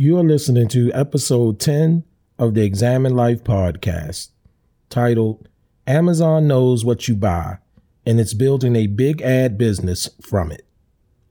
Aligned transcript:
You 0.00 0.16
are 0.16 0.22
listening 0.22 0.68
to 0.68 0.92
episode 0.92 1.58
10 1.58 2.04
of 2.38 2.54
the 2.54 2.62
Examine 2.62 3.16
Life 3.16 3.42
podcast, 3.42 4.28
titled 4.88 5.48
Amazon 5.88 6.46
Knows 6.46 6.84
What 6.84 7.08
You 7.08 7.16
Buy, 7.16 7.58
and 8.06 8.20
it's 8.20 8.32
building 8.32 8.76
a 8.76 8.86
big 8.86 9.20
ad 9.22 9.58
business 9.58 10.08
from 10.22 10.52
it. 10.52 10.64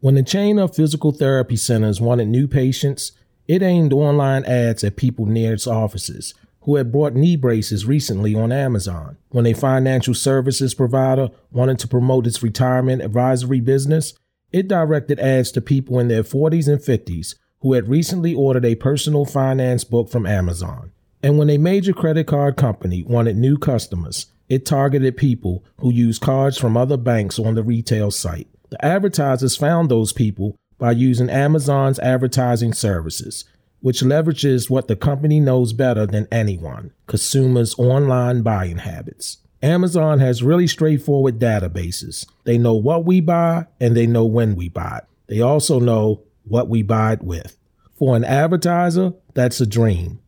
When 0.02 0.16
the 0.16 0.22
chain 0.22 0.60
of 0.60 0.76
physical 0.76 1.14
therapy 1.14 1.56
centers 1.56 2.02
wanted 2.02 2.28
new 2.28 2.46
patients, 2.46 3.14
it 3.48 3.64
aimed 3.64 3.94
online 3.94 4.44
ads 4.44 4.84
at 4.84 4.98
people 4.98 5.26
near 5.26 5.54
its 5.54 5.66
offices 5.66 6.34
who 6.64 6.76
had 6.76 6.92
bought 6.92 7.14
knee 7.14 7.38
braces 7.38 7.86
recently 7.86 8.36
on 8.36 8.52
Amazon. 8.52 9.16
When 9.30 9.46
a 9.46 9.54
financial 9.54 10.14
services 10.14 10.74
provider 10.74 11.30
wanted 11.52 11.80
to 11.80 11.88
promote 11.88 12.28
its 12.28 12.44
retirement 12.44 13.02
advisory 13.02 13.62
business, 13.62 14.14
it 14.52 14.68
directed 14.68 15.22
ads 15.22 15.54
to 15.54 15.62
people 15.62 16.02
in 16.02 16.10
their 16.10 16.24
40s 16.24 16.68
and 16.68 16.82
50s 16.82 17.36
who 17.62 17.74
had 17.74 17.90
recently 17.90 18.34
ordered 18.34 18.66
a 18.66 18.76
personal 18.76 19.26
finance 19.26 19.84
book 19.84 20.10
from 20.10 20.26
Amazon. 20.26 20.92
And 21.24 21.38
when 21.38 21.50
a 21.50 21.58
major 21.58 21.94
credit 21.94 22.28
card 22.28 22.56
company 22.56 23.04
wanted 23.04 23.36
new 23.38 23.58
customers, 23.58 24.28
it 24.50 24.66
targeted 24.66 25.18
people 25.18 25.64
who 25.80 25.92
used 25.92 26.22
cards 26.22 26.58
from 26.58 26.78
other 26.78 26.98
banks 26.98 27.40
on 27.40 27.56
the 27.56 27.64
retail 27.64 28.12
site. 28.12 28.48
The 28.70 28.84
advertisers 28.84 29.56
found 29.56 29.90
those 29.90 30.14
people 30.14 30.56
by 30.78 30.92
using 30.92 31.30
Amazon's 31.30 32.00
advertising 32.00 32.74
services, 32.74 33.46
which 33.82 34.02
leverages 34.02 34.70
what 34.70 34.88
the 34.88 34.96
company 34.96 35.40
knows 35.40 35.74
better 35.74 36.06
than 36.06 36.28
anyone 36.32 36.92
consumers' 37.08 37.78
online 37.78 38.42
buying 38.42 38.78
habits. 38.78 39.38
Amazon 39.64 40.20
has 40.20 40.44
really 40.44 40.68
straightforward 40.68 41.40
databases. 41.40 42.28
They 42.44 42.58
know 42.58 42.76
what 42.76 43.06
we 43.06 43.22
buy 43.22 43.66
and 43.80 43.98
they 43.98 44.06
know 44.06 44.26
when 44.26 44.56
we 44.56 44.70
buy 44.70 45.00
it. 45.00 45.04
They 45.28 45.42
also 45.42 45.80
know 45.80 46.22
what 46.50 46.70
we 46.70 46.82
buy 46.82 47.14
it 47.14 47.24
with. 47.24 47.58
For 47.98 48.16
an 48.16 48.24
advertiser, 48.24 49.14
that's 49.34 49.60
a 49.62 49.66
dream. 49.66 50.20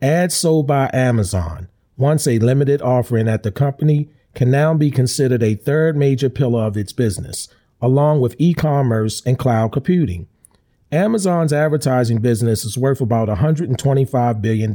Ads 0.00 0.36
sold 0.36 0.66
by 0.66 0.90
Amazon, 0.92 1.68
once 1.96 2.26
a 2.26 2.38
limited 2.38 2.82
offering 2.82 3.28
at 3.28 3.42
the 3.42 3.50
company, 3.50 4.10
can 4.34 4.50
now 4.50 4.74
be 4.74 4.90
considered 4.90 5.42
a 5.42 5.54
third 5.54 5.96
major 5.96 6.28
pillar 6.28 6.64
of 6.64 6.76
its 6.76 6.92
business, 6.92 7.48
along 7.80 8.20
with 8.20 8.36
e 8.38 8.52
commerce 8.52 9.22
and 9.24 9.38
cloud 9.38 9.72
computing. 9.72 10.28
Amazon's 10.92 11.52
advertising 11.52 12.18
business 12.18 12.64
is 12.64 12.78
worth 12.78 13.00
about 13.00 13.28
$125 13.28 14.42
billion, 14.42 14.74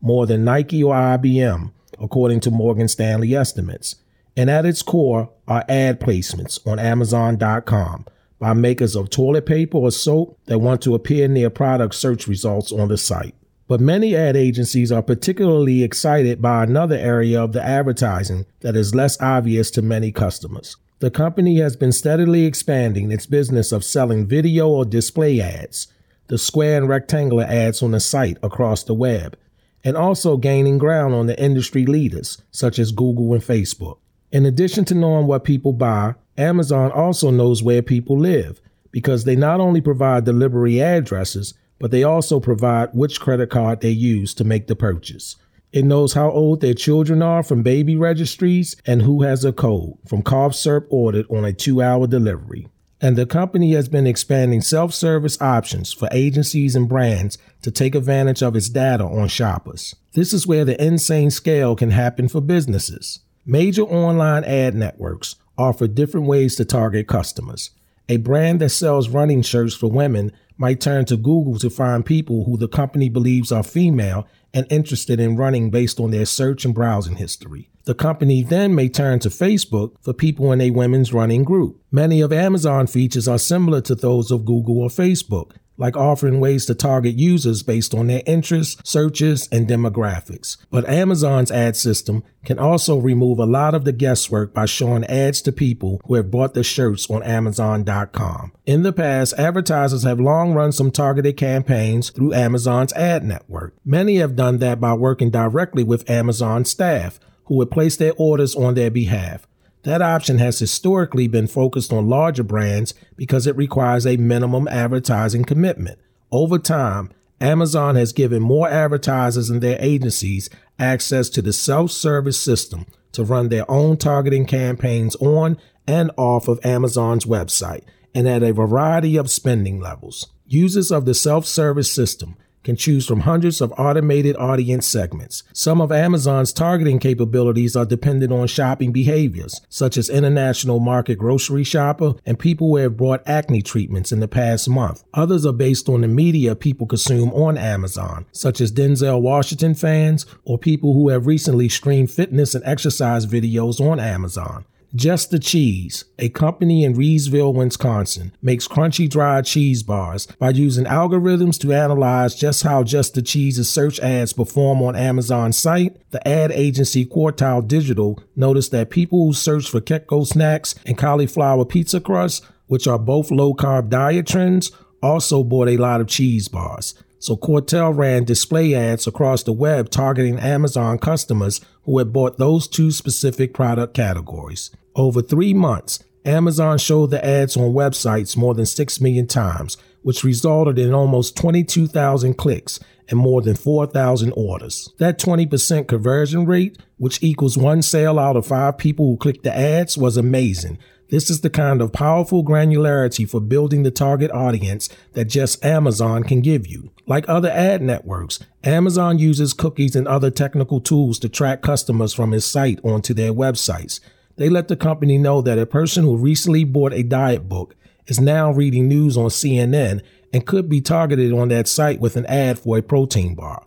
more 0.00 0.26
than 0.26 0.44
Nike 0.44 0.82
or 0.82 0.94
IBM, 0.94 1.70
according 2.00 2.40
to 2.40 2.50
Morgan 2.50 2.88
Stanley 2.88 3.34
estimates. 3.34 3.96
And 4.36 4.50
at 4.50 4.66
its 4.66 4.82
core 4.82 5.30
are 5.46 5.64
ad 5.68 6.00
placements 6.00 6.64
on 6.66 6.78
Amazon.com, 6.78 8.06
by 8.42 8.52
makers 8.52 8.96
of 8.96 9.08
toilet 9.08 9.46
paper 9.46 9.78
or 9.78 9.92
soap 9.92 10.36
that 10.46 10.58
want 10.58 10.82
to 10.82 10.96
appear 10.96 11.24
in 11.24 11.32
their 11.32 11.48
product 11.48 11.94
search 11.94 12.26
results 12.26 12.72
on 12.72 12.88
the 12.88 12.98
site. 12.98 13.36
But 13.68 13.80
many 13.80 14.16
ad 14.16 14.36
agencies 14.36 14.90
are 14.90 15.00
particularly 15.00 15.84
excited 15.84 16.42
by 16.42 16.64
another 16.64 16.96
area 16.96 17.40
of 17.40 17.52
the 17.52 17.62
advertising 17.62 18.46
that 18.58 18.74
is 18.74 18.96
less 18.96 19.16
obvious 19.20 19.70
to 19.70 19.80
many 19.80 20.10
customers. 20.10 20.76
The 20.98 21.08
company 21.08 21.60
has 21.60 21.76
been 21.76 21.92
steadily 21.92 22.44
expanding 22.44 23.12
its 23.12 23.26
business 23.26 23.70
of 23.70 23.84
selling 23.84 24.26
video 24.26 24.68
or 24.68 24.84
display 24.84 25.40
ads, 25.40 25.86
the 26.26 26.36
square 26.36 26.78
and 26.78 26.88
rectangular 26.88 27.44
ads 27.44 27.80
on 27.80 27.92
the 27.92 28.00
site 28.00 28.38
across 28.42 28.82
the 28.82 28.92
web, 28.92 29.38
and 29.84 29.96
also 29.96 30.36
gaining 30.36 30.78
ground 30.78 31.14
on 31.14 31.28
the 31.28 31.40
industry 31.40 31.86
leaders 31.86 32.42
such 32.50 32.80
as 32.80 32.90
Google 32.90 33.34
and 33.34 33.42
Facebook. 33.42 33.98
In 34.32 34.46
addition 34.46 34.84
to 34.86 34.96
knowing 34.96 35.28
what 35.28 35.44
people 35.44 35.72
buy, 35.72 36.16
Amazon 36.38 36.90
also 36.90 37.30
knows 37.30 37.62
where 37.62 37.82
people 37.82 38.18
live 38.18 38.60
because 38.90 39.24
they 39.24 39.36
not 39.36 39.60
only 39.60 39.80
provide 39.80 40.24
delivery 40.24 40.80
addresses, 40.80 41.54
but 41.78 41.90
they 41.90 42.04
also 42.04 42.38
provide 42.38 42.90
which 42.92 43.20
credit 43.20 43.50
card 43.50 43.80
they 43.80 43.90
use 43.90 44.34
to 44.34 44.44
make 44.44 44.66
the 44.66 44.76
purchase. 44.76 45.36
It 45.72 45.84
knows 45.84 46.12
how 46.12 46.30
old 46.30 46.60
their 46.60 46.74
children 46.74 47.22
are 47.22 47.42
from 47.42 47.62
baby 47.62 47.96
registries 47.96 48.76
and 48.86 49.02
who 49.02 49.22
has 49.22 49.44
a 49.44 49.52
code 49.52 49.94
from 50.06 50.22
cough 50.22 50.54
syrup 50.54 50.86
ordered 50.90 51.26
on 51.30 51.44
a 51.44 51.52
two 51.52 51.82
hour 51.82 52.06
delivery. 52.06 52.68
And 53.00 53.16
the 53.16 53.26
company 53.26 53.72
has 53.72 53.88
been 53.88 54.06
expanding 54.06 54.60
self 54.60 54.94
service 54.94 55.40
options 55.40 55.92
for 55.92 56.08
agencies 56.12 56.76
and 56.76 56.88
brands 56.88 57.36
to 57.62 57.70
take 57.70 57.94
advantage 57.94 58.42
of 58.42 58.54
its 58.54 58.68
data 58.68 59.04
on 59.04 59.28
shoppers. 59.28 59.96
This 60.12 60.32
is 60.32 60.46
where 60.46 60.64
the 60.64 60.80
insane 60.80 61.30
scale 61.30 61.74
can 61.74 61.90
happen 61.90 62.28
for 62.28 62.40
businesses. 62.40 63.20
Major 63.44 63.82
online 63.82 64.44
ad 64.44 64.76
networks 64.76 65.34
offer 65.62 65.86
different 65.86 66.26
ways 66.26 66.56
to 66.56 66.64
target 66.64 67.06
customers. 67.06 67.70
A 68.08 68.16
brand 68.16 68.60
that 68.60 68.70
sells 68.70 69.08
running 69.08 69.42
shirts 69.42 69.74
for 69.74 69.90
women 69.90 70.32
might 70.58 70.80
turn 70.80 71.04
to 71.06 71.16
Google 71.16 71.58
to 71.58 71.70
find 71.70 72.04
people 72.04 72.44
who 72.44 72.56
the 72.56 72.68
company 72.68 73.08
believes 73.08 73.50
are 73.50 73.62
female 73.62 74.26
and 74.52 74.66
interested 74.70 75.18
in 75.18 75.36
running 75.36 75.70
based 75.70 75.98
on 75.98 76.10
their 76.10 76.26
search 76.26 76.64
and 76.64 76.74
browsing 76.74 77.16
history. 77.16 77.70
The 77.84 77.94
company 77.94 78.42
then 78.42 78.74
may 78.74 78.88
turn 78.88 79.18
to 79.20 79.28
Facebook 79.28 79.96
for 80.02 80.12
people 80.12 80.52
in 80.52 80.60
a 80.60 80.70
women's 80.70 81.12
running 81.12 81.42
group. 81.42 81.80
Many 81.90 82.20
of 82.20 82.32
Amazon 82.32 82.86
features 82.86 83.26
are 83.26 83.38
similar 83.38 83.80
to 83.82 83.94
those 83.94 84.30
of 84.30 84.44
Google 84.44 84.78
or 84.78 84.88
Facebook, 84.88 85.52
like 85.76 85.96
offering 85.96 86.40
ways 86.40 86.66
to 86.66 86.74
target 86.74 87.18
users 87.18 87.62
based 87.62 87.94
on 87.94 88.06
their 88.06 88.22
interests, 88.26 88.80
searches, 88.88 89.48
and 89.50 89.66
demographics. 89.66 90.56
But 90.70 90.88
Amazon's 90.88 91.50
ad 91.50 91.76
system 91.76 92.22
can 92.44 92.58
also 92.58 92.98
remove 92.98 93.38
a 93.38 93.46
lot 93.46 93.74
of 93.74 93.84
the 93.84 93.92
guesswork 93.92 94.52
by 94.52 94.66
showing 94.66 95.04
ads 95.04 95.40
to 95.42 95.52
people 95.52 96.00
who 96.06 96.14
have 96.14 96.30
bought 96.30 96.54
the 96.54 96.64
shirts 96.64 97.08
on 97.10 97.22
Amazon.com. 97.22 98.52
In 98.66 98.82
the 98.82 98.92
past, 98.92 99.34
advertisers 99.38 100.02
have 100.02 100.20
long 100.20 100.52
run 100.52 100.72
some 100.72 100.90
targeted 100.90 101.36
campaigns 101.36 102.10
through 102.10 102.34
Amazon's 102.34 102.92
ad 102.94 103.24
network. 103.24 103.74
Many 103.84 104.16
have 104.16 104.36
done 104.36 104.58
that 104.58 104.80
by 104.80 104.94
working 104.94 105.30
directly 105.30 105.84
with 105.84 106.08
Amazon 106.10 106.64
staff 106.64 107.20
who 107.46 107.56
would 107.56 107.70
place 107.70 107.96
their 107.96 108.12
orders 108.16 108.54
on 108.54 108.74
their 108.74 108.90
behalf. 108.90 109.46
That 109.84 110.02
option 110.02 110.38
has 110.38 110.58
historically 110.58 111.26
been 111.26 111.46
focused 111.48 111.92
on 111.92 112.08
larger 112.08 112.44
brands 112.44 112.94
because 113.16 113.46
it 113.46 113.56
requires 113.56 114.06
a 114.06 114.16
minimum 114.16 114.68
advertising 114.68 115.44
commitment. 115.44 115.98
Over 116.30 116.58
time, 116.58 117.10
Amazon 117.40 117.96
has 117.96 118.12
given 118.12 118.40
more 118.40 118.68
advertisers 118.68 119.50
and 119.50 119.60
their 119.60 119.76
agencies 119.80 120.48
access 120.78 121.28
to 121.30 121.42
the 121.42 121.52
self 121.52 121.90
service 121.90 122.38
system 122.38 122.86
to 123.10 123.24
run 123.24 123.48
their 123.48 123.68
own 123.70 123.96
targeting 123.96 124.46
campaigns 124.46 125.16
on 125.16 125.58
and 125.86 126.12
off 126.16 126.46
of 126.46 126.64
Amazon's 126.64 127.24
website 127.24 127.82
and 128.14 128.28
at 128.28 128.42
a 128.44 128.52
variety 128.52 129.16
of 129.16 129.30
spending 129.30 129.80
levels. 129.80 130.28
Users 130.46 130.92
of 130.92 131.04
the 131.04 131.14
self 131.14 131.44
service 131.44 131.90
system 131.90 132.36
can 132.64 132.76
choose 132.76 133.06
from 133.06 133.20
hundreds 133.20 133.60
of 133.60 133.72
automated 133.78 134.36
audience 134.36 134.86
segments. 134.86 135.42
Some 135.52 135.80
of 135.80 135.92
Amazon's 135.92 136.52
targeting 136.52 136.98
capabilities 136.98 137.76
are 137.76 137.84
dependent 137.84 138.32
on 138.32 138.46
shopping 138.46 138.92
behaviors, 138.92 139.60
such 139.68 139.96
as 139.96 140.08
international 140.08 140.80
market 140.80 141.18
grocery 141.18 141.64
shopper 141.64 142.14
and 142.24 142.38
people 142.38 142.68
who 142.68 142.76
have 142.76 142.96
bought 142.96 143.22
acne 143.26 143.62
treatments 143.62 144.12
in 144.12 144.20
the 144.20 144.28
past 144.28 144.68
month. 144.68 145.04
Others 145.14 145.46
are 145.46 145.52
based 145.52 145.88
on 145.88 146.02
the 146.02 146.08
media 146.08 146.54
people 146.54 146.86
consume 146.86 147.32
on 147.32 147.56
Amazon, 147.56 148.26
such 148.32 148.60
as 148.60 148.72
Denzel 148.72 149.20
Washington 149.20 149.74
fans 149.74 150.26
or 150.44 150.58
people 150.58 150.94
who 150.94 151.08
have 151.08 151.26
recently 151.26 151.68
streamed 151.68 152.10
fitness 152.10 152.54
and 152.54 152.64
exercise 152.64 153.26
videos 153.26 153.80
on 153.80 153.98
Amazon. 153.98 154.64
Just 154.94 155.30
the 155.30 155.38
Cheese, 155.38 156.04
a 156.18 156.28
company 156.28 156.84
in 156.84 156.92
Reedsville, 156.92 157.54
Wisconsin, 157.54 158.32
makes 158.42 158.68
crunchy 158.68 159.08
dried 159.08 159.46
cheese 159.46 159.82
bars 159.82 160.26
by 160.38 160.50
using 160.50 160.84
algorithms 160.84 161.58
to 161.60 161.72
analyze 161.72 162.34
just 162.34 162.62
how 162.62 162.84
Just 162.84 163.14
the 163.14 163.22
Cheese's 163.22 163.70
search 163.70 163.98
ads 164.00 164.34
perform 164.34 164.82
on 164.82 164.94
Amazon's 164.94 165.56
site. 165.56 165.96
The 166.10 166.26
ad 166.28 166.52
agency 166.52 167.06
Quartile 167.06 167.66
Digital 167.66 168.22
noticed 168.36 168.70
that 168.72 168.90
people 168.90 169.24
who 169.24 169.32
search 169.32 169.70
for 169.70 169.80
keto 169.80 170.26
snacks 170.26 170.74
and 170.84 170.98
cauliflower 170.98 171.64
pizza 171.64 171.98
crust, 171.98 172.44
which 172.66 172.86
are 172.86 172.98
both 172.98 173.30
low 173.30 173.54
carb 173.54 173.88
diet 173.88 174.26
trends, 174.26 174.72
also 175.02 175.42
bought 175.42 175.68
a 175.68 175.78
lot 175.78 176.02
of 176.02 176.06
cheese 176.06 176.48
bars. 176.48 176.94
So 177.18 177.34
Quartile 177.34 177.96
ran 177.96 178.24
display 178.24 178.74
ads 178.74 179.06
across 179.06 179.42
the 179.42 179.54
web 179.54 179.88
targeting 179.88 180.38
Amazon 180.38 180.98
customers 180.98 181.62
who 181.84 181.96
had 181.96 182.12
bought 182.12 182.36
those 182.36 182.68
two 182.68 182.90
specific 182.90 183.54
product 183.54 183.94
categories. 183.94 184.70
Over 184.94 185.22
three 185.22 185.54
months, 185.54 186.02
Amazon 186.24 186.78
showed 186.78 187.10
the 187.10 187.24
ads 187.24 187.56
on 187.56 187.72
websites 187.72 188.36
more 188.36 188.54
than 188.54 188.66
6 188.66 189.00
million 189.00 189.26
times, 189.26 189.76
which 190.02 190.24
resulted 190.24 190.78
in 190.78 190.92
almost 190.92 191.36
22,000 191.36 192.34
clicks 192.34 192.78
and 193.08 193.18
more 193.18 193.42
than 193.42 193.56
4,000 193.56 194.32
orders. 194.36 194.92
That 194.98 195.18
20% 195.18 195.88
conversion 195.88 196.46
rate, 196.46 196.78
which 196.98 197.22
equals 197.22 197.58
one 197.58 197.82
sale 197.82 198.18
out 198.18 198.36
of 198.36 198.46
five 198.46 198.78
people 198.78 199.06
who 199.06 199.16
clicked 199.16 199.42
the 199.42 199.56
ads, 199.56 199.98
was 199.98 200.16
amazing. 200.16 200.78
This 201.10 201.28
is 201.28 201.42
the 201.42 201.50
kind 201.50 201.82
of 201.82 201.92
powerful 201.92 202.42
granularity 202.44 203.28
for 203.28 203.40
building 203.40 203.82
the 203.82 203.90
target 203.90 204.30
audience 204.30 204.88
that 205.12 205.26
just 205.26 205.62
Amazon 205.62 206.22
can 206.22 206.40
give 206.40 206.66
you. 206.66 206.90
Like 207.06 207.28
other 207.28 207.50
ad 207.50 207.82
networks, 207.82 208.38
Amazon 208.64 209.18
uses 209.18 209.52
cookies 209.52 209.94
and 209.94 210.08
other 210.08 210.30
technical 210.30 210.80
tools 210.80 211.18
to 211.18 211.28
track 211.28 211.60
customers 211.60 212.14
from 212.14 212.32
its 212.32 212.46
site 212.46 212.80
onto 212.82 213.12
their 213.12 213.34
websites 213.34 214.00
they 214.36 214.48
let 214.48 214.68
the 214.68 214.76
company 214.76 215.18
know 215.18 215.42
that 215.42 215.58
a 215.58 215.66
person 215.66 216.04
who 216.04 216.16
recently 216.16 216.64
bought 216.64 216.92
a 216.92 217.02
diet 217.02 217.48
book 217.48 217.74
is 218.06 218.20
now 218.20 218.50
reading 218.50 218.88
news 218.88 219.16
on 219.16 219.26
CNN 219.26 220.02
and 220.32 220.46
could 220.46 220.68
be 220.68 220.80
targeted 220.80 221.32
on 221.32 221.48
that 221.48 221.68
site 221.68 222.00
with 222.00 222.16
an 222.16 222.26
ad 222.26 222.58
for 222.58 222.78
a 222.78 222.82
protein 222.82 223.34
bar. 223.34 223.64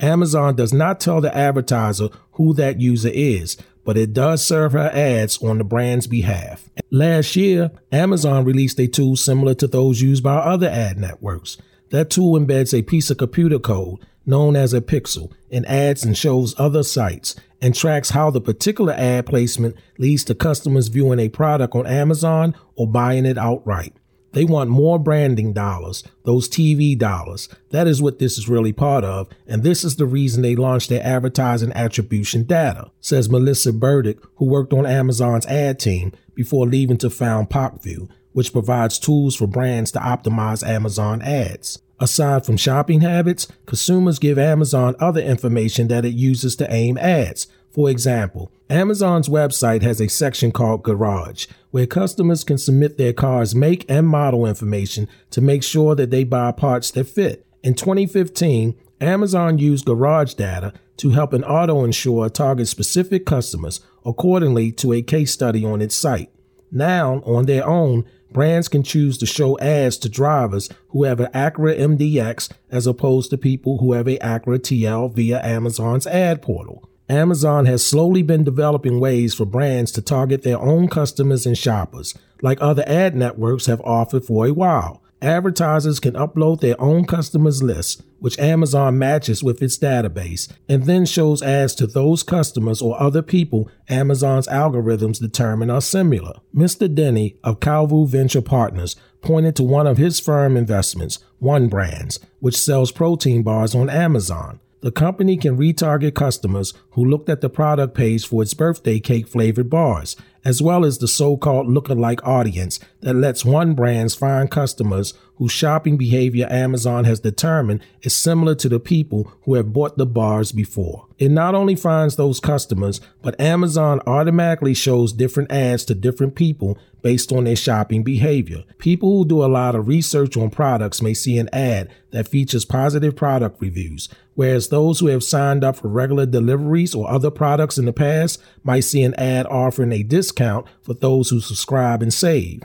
Amazon 0.00 0.54
does 0.54 0.72
not 0.72 1.00
tell 1.00 1.20
the 1.20 1.34
advertiser 1.36 2.08
who 2.32 2.52
that 2.54 2.80
user 2.80 3.10
is, 3.12 3.56
but 3.84 3.96
it 3.96 4.12
does 4.12 4.44
serve 4.44 4.72
her 4.72 4.90
ads 4.92 5.42
on 5.42 5.58
the 5.58 5.64
brand's 5.64 6.06
behalf. 6.06 6.68
Last 6.90 7.36
year, 7.36 7.70
Amazon 7.92 8.44
released 8.44 8.80
a 8.80 8.88
tool 8.88 9.16
similar 9.16 9.54
to 9.54 9.66
those 9.66 10.02
used 10.02 10.22
by 10.22 10.36
other 10.36 10.68
ad 10.68 10.98
networks. 10.98 11.56
That 11.90 12.10
tool 12.10 12.38
embeds 12.38 12.76
a 12.76 12.82
piece 12.82 13.10
of 13.10 13.18
computer 13.18 13.58
code 13.58 14.00
known 14.26 14.56
as 14.56 14.74
a 14.74 14.80
pixel 14.80 15.32
in 15.50 15.64
ads 15.66 16.04
and 16.04 16.18
shows 16.18 16.58
other 16.58 16.82
sites 16.82 17.36
and 17.60 17.74
tracks 17.74 18.10
how 18.10 18.30
the 18.30 18.40
particular 18.40 18.92
ad 18.92 19.26
placement 19.26 19.76
leads 19.98 20.24
to 20.24 20.34
customers 20.34 20.88
viewing 20.88 21.18
a 21.18 21.28
product 21.28 21.74
on 21.74 21.86
Amazon 21.86 22.54
or 22.74 22.86
buying 22.86 23.26
it 23.26 23.38
outright. 23.38 23.94
They 24.32 24.44
want 24.44 24.68
more 24.68 24.98
branding 24.98 25.54
dollars, 25.54 26.04
those 26.24 26.46
TV 26.46 26.98
dollars. 26.98 27.48
That 27.70 27.86
is 27.86 28.02
what 28.02 28.18
this 28.18 28.36
is 28.36 28.50
really 28.50 28.74
part 28.74 29.02
of, 29.02 29.28
and 29.46 29.62
this 29.62 29.82
is 29.82 29.96
the 29.96 30.04
reason 30.04 30.42
they 30.42 30.54
launched 30.54 30.90
their 30.90 31.02
advertising 31.02 31.72
attribution 31.72 32.42
data, 32.44 32.90
says 33.00 33.30
Melissa 33.30 33.72
Burdick, 33.72 34.18
who 34.34 34.44
worked 34.44 34.74
on 34.74 34.84
Amazon's 34.84 35.46
ad 35.46 35.80
team 35.80 36.12
before 36.34 36.66
leaving 36.66 36.98
to 36.98 37.08
found 37.08 37.48
Pacvue, 37.48 38.10
which 38.32 38.52
provides 38.52 38.98
tools 38.98 39.34
for 39.34 39.46
brands 39.46 39.90
to 39.92 39.98
optimize 40.00 40.62
Amazon 40.62 41.22
ads. 41.22 41.80
Aside 41.98 42.44
from 42.44 42.56
shopping 42.56 43.00
habits, 43.00 43.48
consumers 43.64 44.18
give 44.18 44.38
Amazon 44.38 44.96
other 45.00 45.20
information 45.20 45.88
that 45.88 46.04
it 46.04 46.14
uses 46.14 46.56
to 46.56 46.72
aim 46.72 46.98
ads, 46.98 47.46
for 47.76 47.90
example, 47.90 48.50
Amazon's 48.70 49.28
website 49.28 49.82
has 49.82 50.00
a 50.00 50.08
section 50.08 50.50
called 50.50 50.82
Garage, 50.82 51.46
where 51.72 51.86
customers 51.86 52.42
can 52.42 52.56
submit 52.56 52.96
their 52.96 53.12
car's 53.12 53.54
make 53.54 53.84
and 53.86 54.08
model 54.08 54.46
information 54.46 55.06
to 55.30 55.42
make 55.42 55.62
sure 55.62 55.94
that 55.94 56.10
they 56.10 56.24
buy 56.24 56.52
parts 56.52 56.90
that 56.92 57.04
fit. 57.04 57.46
In 57.62 57.74
2015, 57.74 58.74
Amazon 59.02 59.58
used 59.58 59.84
garage 59.84 60.32
data 60.32 60.72
to 60.96 61.10
help 61.10 61.34
an 61.34 61.44
auto 61.44 61.84
insurer 61.84 62.30
target 62.30 62.66
specific 62.66 63.26
customers 63.26 63.80
accordingly 64.06 64.72
to 64.72 64.94
a 64.94 65.02
case 65.02 65.32
study 65.32 65.62
on 65.62 65.82
its 65.82 65.94
site. 65.94 66.30
Now, 66.72 67.20
on 67.26 67.44
their 67.44 67.68
own, 67.68 68.06
brands 68.36 68.68
can 68.68 68.82
choose 68.82 69.16
to 69.16 69.24
show 69.24 69.58
ads 69.60 69.96
to 69.96 70.10
drivers 70.10 70.68
who 70.88 71.04
have 71.04 71.20
an 71.20 71.32
Acura 71.32 71.74
MDX 71.74 72.52
as 72.70 72.86
opposed 72.86 73.30
to 73.30 73.38
people 73.38 73.78
who 73.78 73.94
have 73.94 74.06
a 74.06 74.18
Acura 74.18 74.58
TL 74.58 75.14
via 75.14 75.42
Amazon's 75.42 76.06
ad 76.06 76.42
portal. 76.42 76.86
Amazon 77.08 77.64
has 77.64 77.86
slowly 77.86 78.22
been 78.22 78.44
developing 78.44 79.00
ways 79.00 79.32
for 79.32 79.46
brands 79.46 79.90
to 79.92 80.02
target 80.02 80.42
their 80.42 80.58
own 80.58 80.86
customers 80.86 81.46
and 81.46 81.56
shoppers, 81.56 82.12
like 82.42 82.60
other 82.60 82.84
ad 82.86 83.16
networks 83.16 83.64
have 83.64 83.80
offered 83.80 84.22
for 84.22 84.44
a 84.44 84.52
while. 84.52 85.02
Advertisers 85.22 85.98
can 85.98 86.12
upload 86.12 86.60
their 86.60 86.78
own 86.80 87.06
customers 87.06 87.62
lists, 87.62 88.02
which 88.18 88.38
Amazon 88.38 88.98
matches 88.98 89.42
with 89.42 89.62
its 89.62 89.78
database, 89.78 90.50
and 90.68 90.84
then 90.84 91.06
shows 91.06 91.42
ads 91.42 91.74
to 91.76 91.86
those 91.86 92.22
customers 92.22 92.82
or 92.82 93.00
other 93.00 93.22
people 93.22 93.70
Amazon's 93.88 94.46
algorithms 94.48 95.18
determine 95.18 95.70
are 95.70 95.80
similar. 95.80 96.34
Mr. 96.54 96.92
Denny 96.92 97.36
of 97.42 97.60
Cavu 97.60 98.06
Venture 98.06 98.42
Partners 98.42 98.94
pointed 99.22 99.56
to 99.56 99.62
one 99.62 99.86
of 99.86 99.96
his 99.96 100.20
firm 100.20 100.56
investments, 100.56 101.18
One 101.38 101.68
Brands, 101.68 102.20
which 102.40 102.56
sells 102.56 102.92
protein 102.92 103.42
bars 103.42 103.74
on 103.74 103.88
Amazon. 103.88 104.60
The 104.82 104.92
company 104.92 105.36
can 105.36 105.56
retarget 105.56 106.14
customers 106.14 106.74
who 106.90 107.04
looked 107.04 107.28
at 107.28 107.40
the 107.40 107.48
product 107.48 107.94
page 107.94 108.26
for 108.26 108.42
its 108.42 108.54
birthday 108.54 109.00
cake 109.00 109.26
flavored 109.26 109.70
bars, 109.70 110.14
as 110.46 110.62
well 110.62 110.84
as 110.84 110.98
the 110.98 111.08
so 111.08 111.36
called 111.36 111.66
lookalike 111.66 112.20
audience 112.22 112.78
that 113.00 113.14
lets 113.14 113.44
one 113.44 113.74
brand's 113.74 114.14
find 114.14 114.48
customers 114.48 115.12
whose 115.36 115.52
shopping 115.52 115.96
behavior 115.96 116.46
Amazon 116.50 117.04
has 117.04 117.20
determined 117.20 117.80
is 118.02 118.14
similar 118.14 118.54
to 118.56 118.68
the 118.68 118.80
people 118.80 119.32
who 119.42 119.54
have 119.54 119.72
bought 119.72 119.96
the 119.98 120.06
bars 120.06 120.52
before. 120.52 121.06
It 121.18 121.30
not 121.30 121.54
only 121.54 121.76
finds 121.76 122.16
those 122.16 122.40
customers, 122.40 123.00
but 123.22 123.40
Amazon 123.40 124.00
automatically 124.06 124.74
shows 124.74 125.12
different 125.12 125.50
ads 125.50 125.84
to 125.86 125.94
different 125.94 126.34
people 126.34 126.78
based 127.02 127.32
on 127.32 127.44
their 127.44 127.56
shopping 127.56 128.02
behavior. 128.02 128.64
People 128.78 129.18
who 129.18 129.28
do 129.28 129.44
a 129.44 129.46
lot 129.46 129.74
of 129.74 129.86
research 129.88 130.36
on 130.36 130.50
products 130.50 131.00
may 131.00 131.14
see 131.14 131.38
an 131.38 131.48
ad 131.52 131.88
that 132.10 132.28
features 132.28 132.64
positive 132.64 133.14
product 133.14 133.60
reviews, 133.60 134.08
whereas 134.34 134.68
those 134.68 135.00
who 135.00 135.06
have 135.06 135.22
signed 135.22 135.62
up 135.62 135.76
for 135.76 135.88
regular 135.88 136.26
deliveries 136.26 136.94
or 136.94 137.10
other 137.10 137.30
products 137.30 137.78
in 137.78 137.84
the 137.84 137.92
past 137.92 138.42
might 138.64 138.80
see 138.80 139.02
an 139.02 139.14
ad 139.14 139.46
offering 139.46 139.92
a 139.92 140.02
discount 140.02 140.66
for 140.82 140.94
those 140.94 141.30
who 141.30 141.40
subscribe 141.40 142.02
and 142.02 142.12
save. 142.12 142.62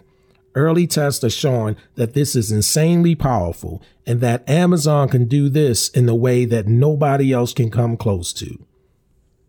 Early 0.54 0.86
tests 0.86 1.24
are 1.24 1.30
showing 1.30 1.78
that 1.96 2.14
this 2.14 2.36
is 2.36 2.52
insanely 2.52 3.16
powerful 3.16 3.82
and 4.06 4.20
that 4.22 4.50
Amazon 4.50 5.08
can 5.08 5.26
do 5.26 5.48
this 5.48 5.88
in 5.90 6.10
a 6.10 6.16
way 6.16 6.46
that 6.46 6.68
nobody 6.68 7.32
else 7.32 7.54
can 7.54 7.72
come 7.72 7.96
close 7.96 8.34
to. 8.34 8.66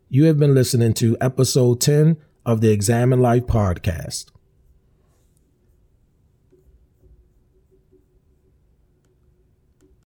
You 0.08 0.24
have 0.24 0.38
been 0.38 0.54
listening 0.54 0.94
to 0.94 1.16
episode 1.20 1.80
10 1.80 2.18
of 2.46 2.60
the 2.60 2.70
Examine 2.70 3.20
Life 3.20 3.46
podcast. 3.46 4.26